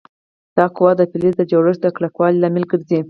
[0.57, 2.99] دا قوه د فلز د جوړښت د کلکوالي لامل ګرځي.